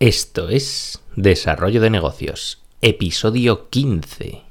[0.00, 4.42] Esto es Desarrollo de Negocios, episodio 15.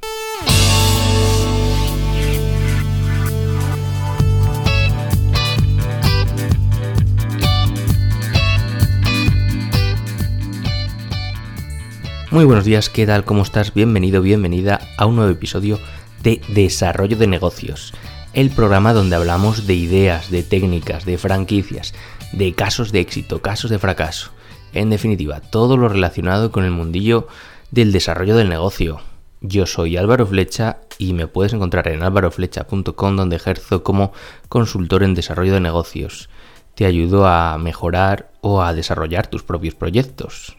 [12.29, 13.23] Muy buenos días, ¿qué tal?
[13.23, 13.73] ¿Cómo estás?
[13.73, 15.79] Bienvenido, bienvenida a un nuevo episodio
[16.23, 17.93] de Desarrollo de Negocios,
[18.33, 21.93] el programa donde hablamos de ideas, de técnicas, de franquicias,
[22.33, 24.35] de casos de éxito, casos de fracaso
[24.73, 27.27] en definitiva, todo lo relacionado con el mundillo
[27.71, 29.01] del desarrollo del negocio.
[29.41, 34.11] Yo soy Álvaro Flecha y me puedes encontrar en álvaroflecha.com donde ejerzo como
[34.49, 36.29] consultor en desarrollo de negocios.
[36.75, 40.57] Te ayudo a mejorar o a desarrollar tus propios proyectos.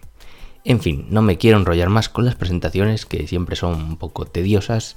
[0.64, 4.26] En fin, no me quiero enrollar más con las presentaciones que siempre son un poco
[4.26, 4.96] tediosas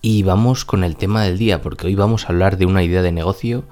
[0.00, 3.02] y vamos con el tema del día porque hoy vamos a hablar de una idea
[3.02, 3.64] de negocio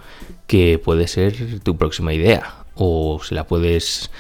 [0.46, 4.10] que puede ser tu próxima idea o se la puedes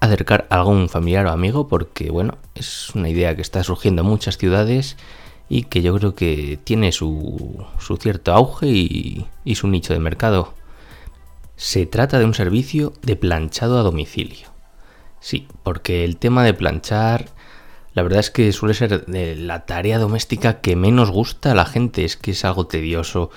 [0.00, 4.08] acercar a algún familiar o amigo porque, bueno, es una idea que está surgiendo en
[4.08, 4.96] muchas ciudades
[5.48, 10.54] y que yo creo que tiene su, su cierto auge y, su nicho de mercado.
[11.56, 14.48] Se trata de un servicio de planchado a domicilio.
[15.20, 17.26] Sí, porque el tema de planchar,
[17.94, 22.04] la verdad es que suele ser la tarea doméstica que menos gusta a la gente.
[22.04, 23.30] Es que es algo tedioso,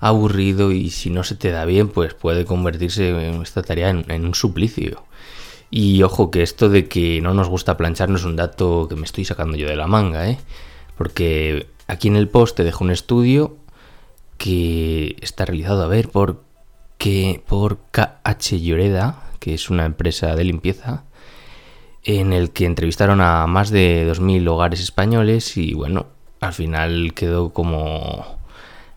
[0.00, 4.24] aburrido y si no se te da bien, pues puede convertirse en esta tarea en
[4.24, 5.04] un suplicio.
[5.70, 8.96] Y ojo que esto de que no nos gusta planchar no es un dato que
[8.96, 10.38] me estoy sacando yo de la manga, ¿eh?
[10.96, 13.56] Porque aquí en el post te dejo un estudio
[14.38, 16.42] que está realizado, a ver, por,
[16.98, 21.04] que, por KH Lloreda, que es una empresa de limpieza,
[22.04, 26.06] en el que entrevistaron a más de 2.000 hogares españoles y bueno,
[26.40, 28.35] al final quedó como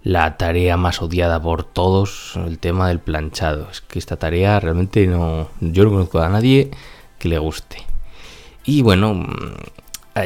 [0.03, 3.69] la tarea más odiada por todos, el tema del planchado.
[3.69, 5.50] Es que esta tarea realmente no.
[5.59, 6.72] Yo no conozco a nadie
[7.17, 7.86] que le guste.
[8.64, 9.25] Y bueno, mm,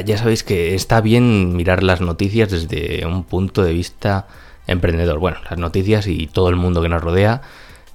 [0.04, 4.26] ya sabéis que está bien mirar las noticias desde un punto de vista
[4.66, 5.18] emprendedor.
[5.18, 7.42] Bueno, las noticias y todo el mundo que nos rodea.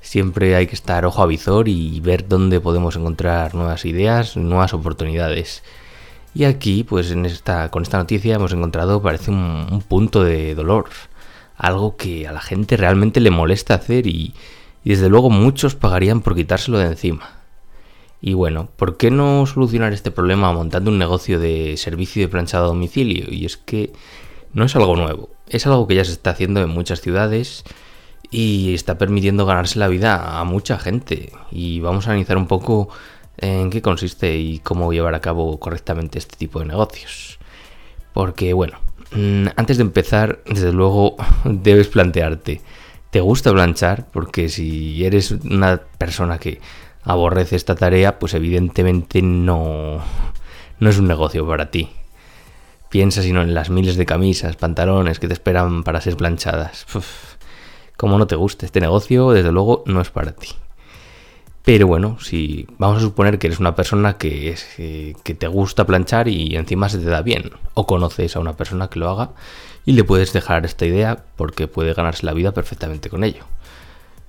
[0.01, 4.73] Siempre hay que estar ojo a visor y ver dónde podemos encontrar nuevas ideas, nuevas
[4.73, 5.61] oportunidades.
[6.33, 10.85] Y aquí, pues en esta, con esta noticia hemos encontrado, parece un punto de dolor
[11.59, 14.33] algo que a la gente realmente le molesta hacer y,
[14.83, 17.37] desde luego muchos pagarían por quitárselo de encima.
[18.21, 22.65] Y bueno, ¿por qué no solucionar este problema montando un negocio de servicio de planchado
[22.65, 23.25] a domicilio?
[23.29, 23.91] Y es que
[24.53, 27.65] no es algo nuevo, es algo que ya se está haciendo en muchas ciudades
[28.31, 31.31] y está permitiendo ganarse la vida a mucha gente.
[31.51, 32.89] Y vamos a analizar un poco
[33.37, 37.37] en qué consiste y cómo llevar a cabo correctamente este tipo de negocios.
[38.13, 38.79] Porque bueno,
[39.11, 42.61] antes de empezar, desde luego, debes plantearte,
[43.09, 44.07] ¿te gusta planchar?
[44.11, 46.59] Porque si eres una persona que
[47.03, 50.03] aborrece esta tarea, pues evidentemente no,
[50.79, 51.89] no es un negocio para ti.
[52.89, 56.85] Piensa sino en las miles de camisas, pantalones que te esperan para ser planchadas.
[57.97, 60.49] como no te gusta este negocio, desde luego no es para ti.
[61.63, 65.47] Pero bueno, si vamos a suponer que eres una persona que, es, eh, que te
[65.47, 69.09] gusta planchar y encima se te da bien, o conoces a una persona que lo
[69.09, 69.31] haga
[69.85, 73.43] y le puedes dejar esta idea porque puede ganarse la vida perfectamente con ello.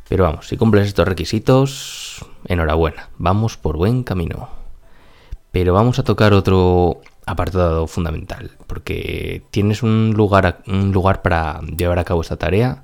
[0.09, 4.49] Pero vamos, si cumples estos requisitos, enhorabuena, vamos por buen camino.
[5.53, 12.01] Pero vamos a tocar otro apartado fundamental, porque tienes un lugar, un lugar para llevar
[12.01, 12.83] a cabo esta tarea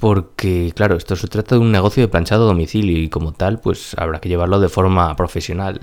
[0.00, 3.60] porque claro, esto se trata de un negocio de planchado a domicilio y como tal,
[3.60, 5.82] pues habrá que llevarlo de forma profesional.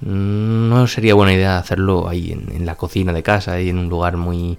[0.00, 4.16] No sería buena idea hacerlo ahí en, la cocina de casa, ahí en un lugar
[4.16, 4.58] muy,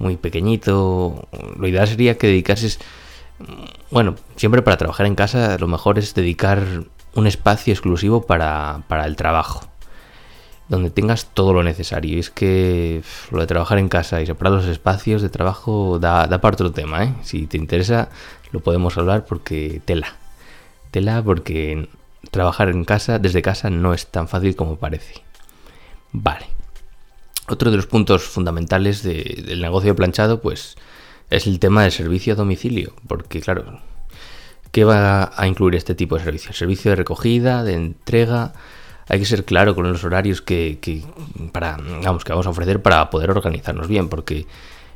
[0.00, 1.28] muy pequeñito.
[1.56, 2.80] Lo ideal sería que dedicases,
[3.92, 6.64] bueno, siempre para trabajar en casa, lo mejor es dedicar
[7.14, 9.60] un espacio exclusivo para, para el trabajo
[10.68, 12.16] donde tengas todo lo necesario.
[12.16, 16.26] Y es que lo de trabajar en casa y separar los espacios de trabajo da,
[16.26, 17.04] da para otro tema.
[17.04, 17.14] ¿eh?
[17.22, 18.08] Si te interesa,
[18.52, 20.16] lo podemos hablar porque tela.
[20.90, 21.88] Tela porque
[22.30, 25.22] trabajar en casa, desde casa, no es tan fácil como parece.
[26.12, 26.46] Vale.
[27.48, 30.76] Otro de los puntos fundamentales del negocio de planchado, pues,
[31.30, 32.92] es el tema del servicio a domicilio.
[33.06, 33.80] Porque, claro,
[34.72, 36.52] ¿qué va a incluir este tipo de servicio?
[36.52, 38.52] Servicio de recogida, de entrega,
[39.08, 41.04] hay que ser claro con los horarios que,
[41.52, 44.46] para, vamos, que vamos a ofrecer para poder organizarnos bien, porque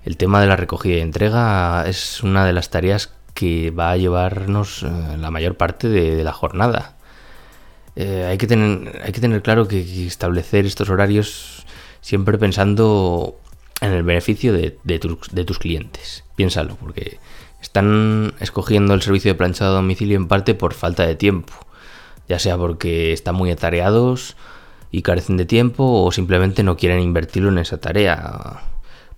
[0.04, 3.96] el tema de la recogida y entrega es una de las tareas que va a
[3.96, 6.96] llevarnos eh, la mayor parte de, la jornada.
[7.94, 11.64] Eh, hay, que tener, hay que tener claro que, establecer estos horarios
[12.00, 13.38] siempre pensando
[13.80, 16.24] en el beneficio de, de tus clientes.
[16.34, 17.18] Piénsalo, porque
[17.62, 21.52] están escogiendo el servicio de planchado a domicilio en parte por falta de tiempo
[22.30, 24.36] ya sea porque están muy atareados
[24.92, 28.62] y carecen de tiempo o simplemente no quieren invertirlo en esa tarea.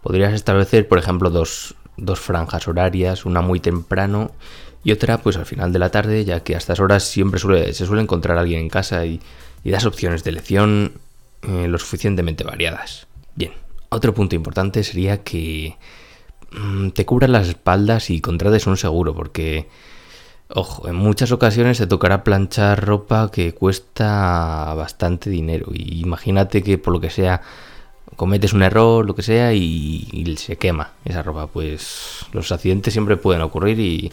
[0.03, 4.31] Podrías establecer, por ejemplo, dos, dos franjas horarias, una muy temprano
[4.83, 7.75] y otra pues al final de la tarde, ya que a estas horas siempre suele,
[7.75, 9.21] se suele encontrar alguien en casa y,
[9.63, 10.93] das opciones de elección
[11.43, 13.09] eh, lo suficientemente variadas.
[13.35, 13.53] Bien,
[13.91, 15.77] otro punto importante sería que
[16.51, 19.69] mm, te cubras las espaldas y contrates un seguro, porque,
[20.55, 25.69] ojo, en muchas ocasiones te tocará planchar ropa que cuesta bastante dinero.
[25.73, 27.43] Y imagínate que por lo que sea
[28.17, 31.47] cometes un error, lo que sea, y, se quema esa ropa.
[31.47, 34.13] Pues los accidentes siempre pueden ocurrir y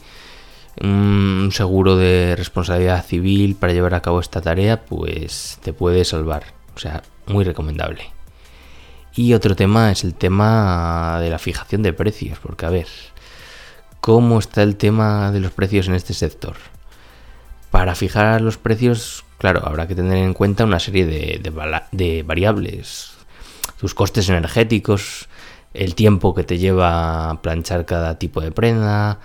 [0.82, 6.44] un seguro de responsabilidad civil para llevar a cabo esta tarea, pues te puede salvar.
[6.76, 8.12] O sea, muy recomendable.
[9.16, 12.88] Y otro tema es el tema de la fijación de precios, porque a ver,
[14.10, 16.56] ¿cómo está el tema de los precios en este sector?
[17.70, 23.12] Para fijar los precios, claro, habrá que tener en cuenta una serie de, variables.
[23.80, 25.30] Tus costes energéticos,
[25.76, 29.20] el tiempo que te lleva planchar cada tipo de prenda,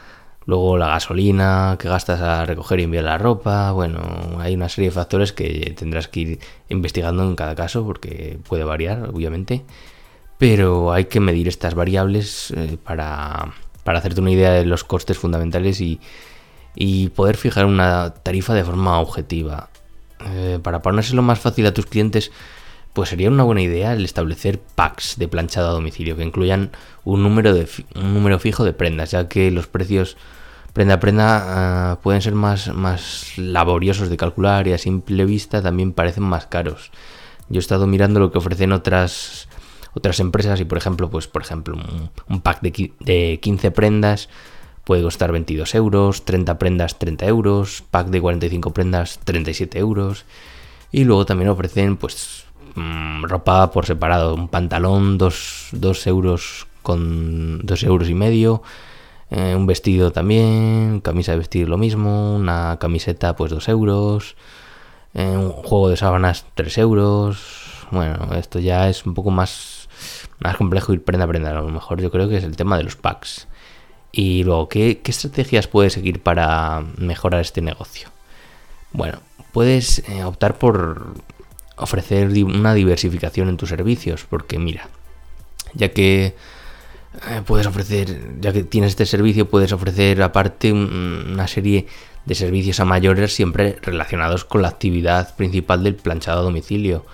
[0.45, 4.03] luego la gasolina que gastas a recoger y enviar la ropa, bueno,
[4.39, 6.39] hay una serie de factores que tendrás que ir
[6.69, 9.65] investigando en cada caso porque puede variar, obviamente,
[10.37, 13.55] pero hay que medir estas variables eh, para,
[13.85, 16.01] para, hacerte una idea de los costes fundamentales y,
[17.15, 19.69] poder fijar una tarifa de forma objetiva.
[20.27, 22.33] Eh, para ponérselo más fácil a tus clientes,
[22.93, 26.71] pues sería una buena idea el establecer packs de planchado a domicilio que incluyan
[27.05, 30.17] un número, de, un número fijo de prendas, ya que los precios
[30.73, 35.63] prenda a prenda ah, pueden ser más, más laboriosos de calcular y a simple vista
[35.63, 36.91] también parecen más caros.
[37.49, 39.49] Yo he estado mirando lo que ofrecen otras
[39.95, 41.77] otras empresas y por ejemplo, pues por ejemplo,
[42.29, 44.29] un, pack de, de 15 prendas
[44.85, 50.25] puede costar 22 euros, 30 prendas 30 euros, pack de 45 prendas 37 euros.
[50.93, 52.45] Y luego también ofrecen pues
[52.75, 58.63] Mm, ropa por separado, un pantalón 2 euros con 2 euros y medio,
[59.31, 64.37] eh, un vestido también, camisa de vestir lo mismo, una camiseta pues 2 euros,
[65.15, 69.84] eh, un juego de sábanas 3 euros, bueno, esto ya es un poco más,
[70.45, 72.77] más complejo ir prenda a prenda, a lo mejor yo creo que es el tema
[72.77, 73.49] de los packs.
[74.13, 78.11] Y luego, ¿qué, estrategias puedes seguir para mejorar este negocio?
[78.93, 79.21] Bueno,
[79.53, 81.15] puedes eh, optar por
[81.77, 84.89] ofrecer una diversificación en tus servicios, porque mira,
[85.73, 91.87] ya que eh, puedes ofrecer, ya que tienes este servicio, puedes ofrecer aparte una serie
[92.27, 97.07] de servicios a mayores siempre relacionados con la actividad principal del planchado a domicilio.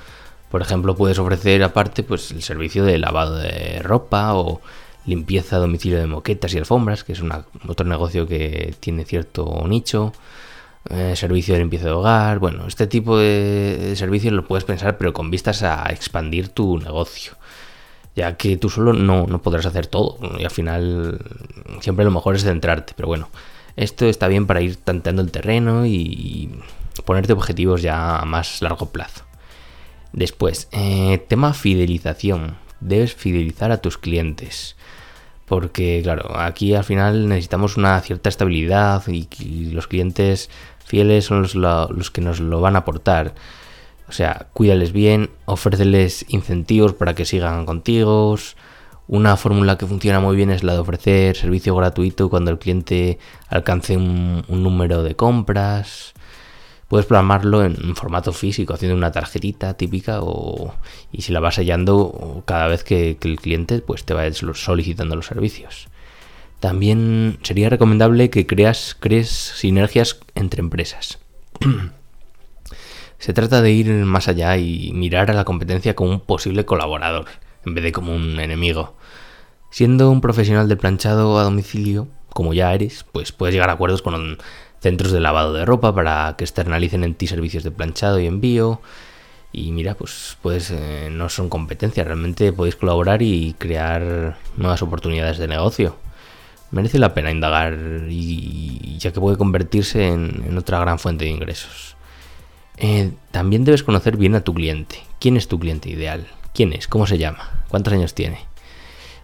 [0.51, 4.61] Por ejemplo, puedes ofrecer aparte pues el servicio de lavado de ropa o
[5.07, 7.23] limpieza a domicilio de moquetas y alfombras, que es
[7.67, 10.13] otro negocio que tiene cierto nicho.
[10.89, 15.13] Eh, servicio de limpieza de hogar, bueno, este tipo de, servicios lo puedes pensar, pero
[15.13, 17.35] con vistas a expandir tu negocio,
[18.17, 21.21] ya que tú solo no, podrás hacer todo y al final
[21.81, 23.29] siempre lo mejor es centrarte, pero bueno,
[23.77, 26.49] esto está bien para ir tanteando el terreno y
[27.05, 29.30] ponerte objetivos ya a más largo plazo.
[30.13, 32.57] Después, eh, tema fidelización.
[32.81, 34.77] Debes fidelizar a tus clientes.
[35.47, 40.49] Porque, claro, aquí al final necesitamos una cierta estabilidad y los clientes
[40.91, 43.35] fieles son los, que nos lo van a aportar.
[44.09, 48.37] O sea, cuídales bien, ofréceles incentivos para que sigan contigo.
[49.07, 53.19] Una fórmula que funciona muy bien es la de ofrecer servicio gratuito cuando el cliente
[53.49, 56.13] alcance un, número de compras.
[56.91, 60.75] Puedes plasmarlo en, formato físico, haciendo una tarjetita típica o,
[61.13, 65.27] y si la vas sellando cada vez que, el cliente pues, te vaya solicitando los
[65.27, 65.87] servicios.
[66.59, 71.21] También sería recomendable que creas, crees sinergias entre empresas.
[73.19, 77.27] Se trata de ir más allá y mirar a la competencia como un posible colaborador,
[77.65, 78.97] en vez de como un enemigo.
[79.71, 84.03] Siendo un profesional de planchado a domicilio, como ya eres, pues puedes llegar a acuerdos
[84.03, 84.39] con
[84.81, 88.81] centros de lavado de ropa para que externalicen en ti servicios de planchado y envío.
[89.53, 90.73] Y mira, pues, pues
[91.11, 95.97] no son competencias, realmente podéis colaborar y crear nuevas oportunidades de negocio
[96.71, 97.77] merece la pena indagar
[98.09, 101.97] y ya que puede convertirse en, otra gran fuente de ingresos.
[102.77, 105.03] Eh, también debes conocer bien a tu cliente.
[105.19, 106.27] ¿Quién es tu cliente ideal?
[106.55, 106.89] ¿Quién es?
[106.89, 107.65] ¿Cómo se llama?
[107.69, 108.39] ¿Cuántos años tiene?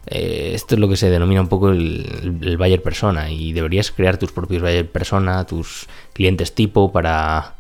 [0.07, 3.91] Eh, esto es lo que se denomina un poco el, el, buyer persona y deberías
[3.91, 7.55] crear tus propios buyer persona, tus clientes tipo para,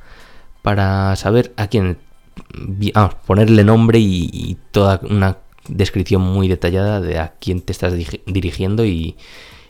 [0.62, 1.98] para saber a quién,
[3.26, 5.38] ponerle nombre y, toda una
[5.68, 7.94] descripción muy detallada de a quién te estás
[8.26, 9.16] dirigiendo y,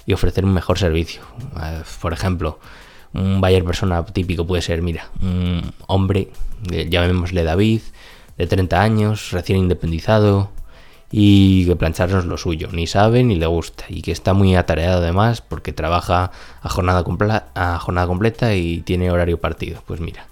[0.05, 1.23] y ofrecer un mejor servicio.
[1.63, 2.59] Eh, por ejemplo,
[3.15, 6.29] un buyer persona típico puede ser, mira, un hombre,
[6.69, 7.81] llamémosle David,
[8.37, 10.51] de 30 años, recién independizado
[11.11, 14.35] y que planchar no es lo suyo, ni sabe ni le gusta y que está
[14.35, 16.33] muy atareado además porque trabaja
[16.63, 17.05] a jornada,
[17.55, 19.83] a jornada completa y tiene horario partido.
[19.87, 20.27] Pues mira,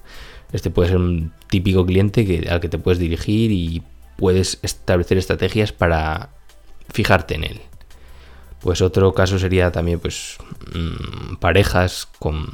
[0.52, 3.82] este puede ser un típico cliente al que te puedes dirigir y
[4.16, 6.30] puedes establecer estrategias para
[6.92, 7.60] fijarte en él.
[8.60, 10.38] Pues otro caso sería también pues
[10.74, 12.48] mm, parejas con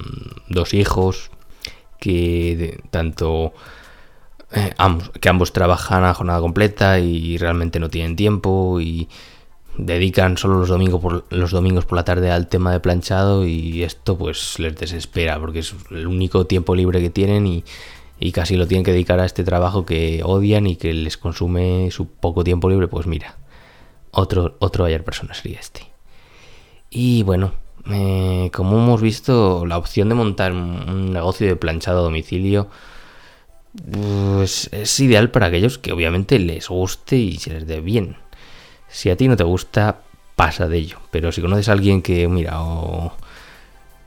[0.49, 1.31] dos hijos
[1.99, 3.53] que tanto
[4.53, 9.09] eh, ambos, que ambos trabajan a jornada completa y realmente no tienen tiempo y
[9.77, 13.83] dedican solo los domingos por los domingos por la tarde al tema de planchado y
[13.83, 17.65] esto pues les desespera porque es el único tiempo libre que tienen y,
[18.33, 22.07] casi lo tienen que dedicar a este trabajo que odian y que les consume su
[22.07, 22.87] poco tiempo libre.
[22.89, 23.37] Pues mira
[24.11, 25.87] otro otro ayer persona sería este.
[26.91, 27.53] Y bueno,
[27.91, 32.69] eh, como hemos visto, la opción de montar un negocio de planchado a domicilio
[33.91, 38.17] pues, es ideal para aquellos que obviamente les guste y se les dé bien.
[38.89, 40.01] Si a ti no te gusta,
[40.37, 40.99] pasa de ello.
[41.11, 43.13] Pero si conoces a alguien que, mira, o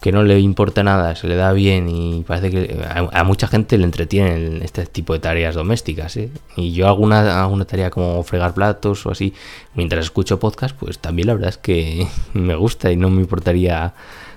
[0.03, 3.77] que no le importa nada, se le da bien y parece que a, mucha gente
[3.77, 6.17] le entretienen este tipo de tareas domésticas.
[6.17, 6.29] ¿eh?
[6.57, 9.33] Y yo alguna, alguna tarea como fregar platos o así,
[9.75, 13.93] mientras escucho podcast, pues también la verdad es que me gusta y no me importaría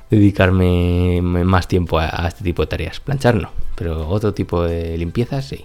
[0.09, 3.01] dedicarme más tiempo a, este tipo de tareas.
[3.01, 5.65] Planchar no, pero otro tipo de limpieza sí.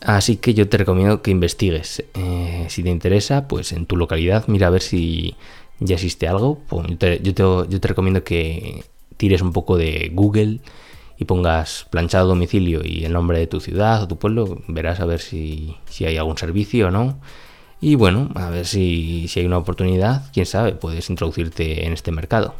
[0.00, 2.04] Así que yo te recomiendo que investigues.
[2.14, 5.34] Eh, si te interesa, pues en tu localidad mira a ver si
[5.80, 6.86] ya existe algo, pues
[7.22, 8.84] yo, te, recomiendo que
[9.16, 10.60] tires un poco de Google
[11.18, 15.06] y pongas planchado domicilio y el nombre de tu ciudad o tu pueblo, verás a
[15.06, 17.20] ver si, hay algún servicio o no.
[17.80, 22.10] Y bueno, a ver si, si, hay una oportunidad, quién sabe, puedes introducirte en este
[22.12, 22.54] mercado.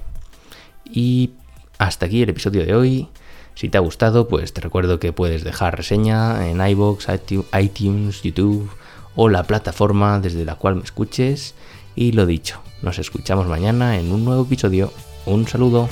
[0.84, 1.30] Y
[1.78, 3.08] hasta aquí el episodio de hoy.
[3.58, 7.08] Si te ha gustado, pues te recuerdo que puedes dejar reseña en iBox,
[7.60, 8.70] iTunes, YouTube
[9.16, 11.56] o la plataforma desde la cual me escuches.
[11.96, 14.92] Y lo dicho, nos escuchamos mañana en un nuevo episodio.
[15.26, 15.88] Un saludo.